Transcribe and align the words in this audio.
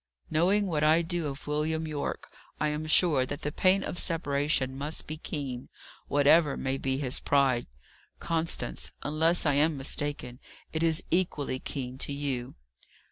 "Knowing 0.31 0.65
what 0.65 0.83
I 0.83 1.03
do 1.03 1.27
of 1.27 1.45
William 1.45 1.87
Yorke, 1.87 2.27
I 2.59 2.69
am 2.69 2.87
sure 2.87 3.23
that 3.23 3.43
the 3.43 3.51
pain 3.51 3.83
of 3.83 3.99
separation 3.99 4.75
must 4.75 5.05
be 5.05 5.15
keen, 5.15 5.69
whatever 6.07 6.57
may 6.57 6.79
be 6.79 6.97
his 6.97 7.19
pride. 7.19 7.67
Constance, 8.19 8.91
unless 9.03 9.45
I 9.45 9.53
am 9.53 9.77
mistaken, 9.77 10.39
it 10.73 10.81
is 10.81 11.03
equally 11.11 11.59
keen 11.59 11.99
to 11.99 12.13
you." 12.13 12.55